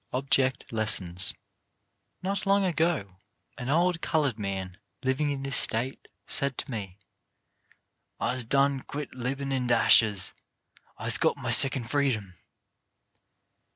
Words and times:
OBJECT 0.13 0.73
LESSONS 0.73 1.35
Not 2.23 2.47
long 2.47 2.65
ago 2.65 3.17
an 3.59 3.69
old 3.69 4.01
coloured 4.01 4.39
man 4.39 4.79
living 5.03 5.29
in 5.29 5.43
this 5.43 5.57
State 5.57 6.07
said 6.25 6.57
to 6.57 6.71
me: 6.71 6.97
"I's 8.19 8.43
done 8.43 8.81
quit 8.81 9.13
libin' 9.13 9.51
in 9.51 9.67
de 9.67 9.75
ashes. 9.75 10.33
I's 10.97 11.19
got 11.19 11.37
my 11.37 11.51
second 11.51 11.91
freedom. 11.91 12.35